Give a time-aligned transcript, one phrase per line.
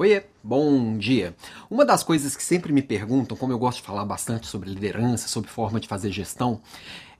[0.00, 1.36] Oiê, bom dia.
[1.70, 5.28] Uma das coisas que sempre me perguntam, como eu gosto de falar bastante sobre liderança,
[5.28, 6.62] sobre forma de fazer gestão,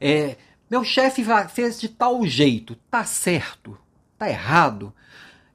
[0.00, 0.38] é:
[0.70, 3.76] meu chefe fez de tal jeito, tá certo?
[4.16, 4.94] Tá errado?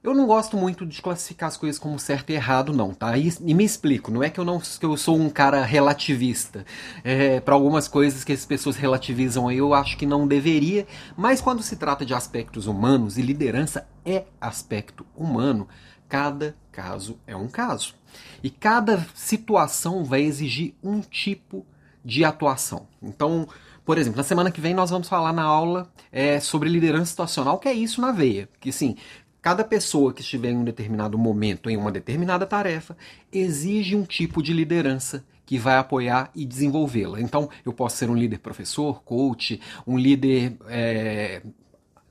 [0.04, 3.18] Eu não gosto muito de classificar as coisas como certo e errado, não, tá?
[3.18, 6.64] E, e me explico, não é que eu não que eu sou um cara relativista.
[7.02, 10.86] É, para algumas coisas que as pessoas relativizam eu acho que não deveria,
[11.16, 15.66] mas quando se trata de aspectos humanos, e liderança é aspecto humano,
[16.08, 17.94] Cada caso é um caso.
[18.42, 21.66] E cada situação vai exigir um tipo
[22.04, 22.86] de atuação.
[23.02, 23.48] Então,
[23.84, 27.58] por exemplo, na semana que vem nós vamos falar na aula é, sobre liderança situacional,
[27.58, 28.48] que é isso na veia.
[28.60, 28.96] Que sim,
[29.42, 32.96] cada pessoa que estiver em um determinado momento, em uma determinada tarefa,
[33.32, 37.20] exige um tipo de liderança que vai apoiar e desenvolvê-la.
[37.20, 41.42] Então, eu posso ser um líder professor, coach, um líder é,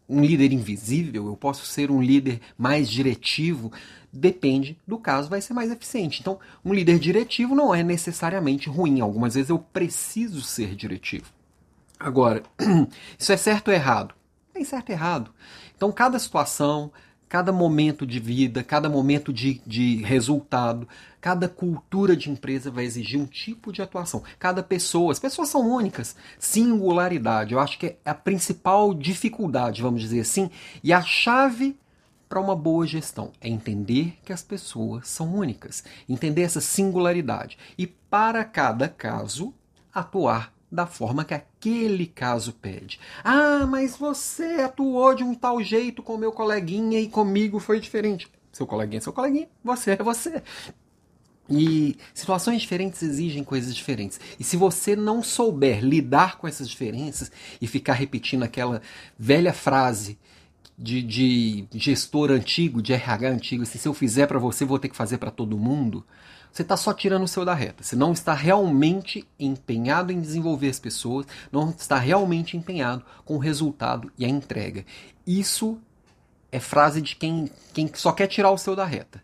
[0.08, 3.72] um líder invisível, eu posso ser um líder mais diretivo,
[4.12, 6.22] depende do caso, vai ser mais eficiente.
[6.22, 11.26] Então, um líder diretivo não é necessariamente ruim, algumas vezes eu preciso ser diretivo.
[12.00, 12.44] Agora,
[13.18, 14.14] isso é certo ou errado?
[14.54, 15.32] Tem certo e errado.
[15.76, 16.92] Então, cada situação,
[17.36, 20.88] cada momento de vida, cada momento de, de resultado,
[21.20, 24.24] cada cultura de empresa vai exigir um tipo de atuação.
[24.40, 27.54] Cada pessoa, as pessoas são únicas, singularidade.
[27.54, 30.50] Eu acho que é a principal dificuldade, vamos dizer assim,
[30.82, 31.78] e a chave
[32.30, 37.86] para uma boa gestão é entender que as pessoas são únicas, entender essa singularidade e
[37.86, 39.54] para cada caso
[39.94, 43.00] atuar da forma que aquele caso pede.
[43.24, 48.28] Ah, mas você atuou de um tal jeito com meu coleguinha e comigo foi diferente.
[48.52, 50.44] Seu coleguinha é seu coleguinha, você é você.
[51.50, 54.20] E situações diferentes exigem coisas diferentes.
[54.40, 58.82] E se você não souber lidar com essas diferenças e ficar repetindo aquela
[59.18, 60.18] velha frase
[60.78, 64.96] de, de gestor antigo, de RH antigo, se eu fizer para você, vou ter que
[64.96, 66.06] fazer para todo mundo,
[66.52, 67.84] você está só tirando o seu da reta.
[67.84, 73.40] Você não está realmente empenhado em desenvolver as pessoas, não está realmente empenhado com o
[73.40, 74.86] resultado e a entrega.
[75.28, 75.78] Isso
[76.52, 79.22] é frase de quem, quem só quer tirar o seu da reta.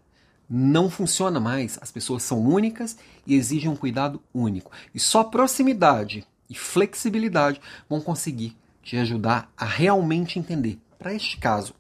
[0.50, 1.80] Não funciona mais.
[1.82, 4.70] As pessoas são únicas e exigem um cuidado único.
[4.94, 10.78] E só proximidade e flexibilidade vão conseguir te ajudar a realmente entender.
[11.02, 11.74] Para este caso,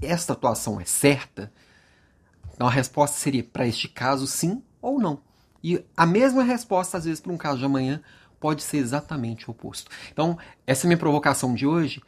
[0.00, 1.52] esta atuação é certa?
[2.54, 5.20] Então a resposta seria: para este caso, sim ou não.
[5.64, 8.00] E a mesma resposta, às vezes, para um caso de amanhã,
[8.38, 9.90] pode ser exatamente o oposto.
[10.12, 12.00] Então, essa é a minha provocação de hoje,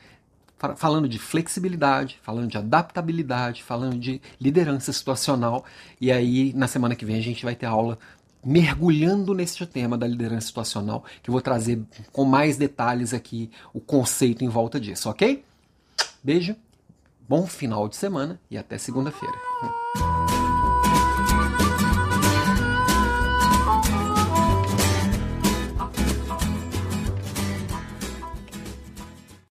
[0.76, 5.64] falando de flexibilidade, falando de adaptabilidade, falando de liderança situacional.
[6.00, 7.98] E aí, na semana que vem, a gente vai ter aula
[8.44, 11.82] mergulhando nesse tema da liderança situacional, que eu vou trazer
[12.12, 15.49] com mais detalhes aqui o conceito em volta disso, ok?
[16.22, 16.56] Beijo,
[17.28, 19.36] bom final de semana e até segunda-feira.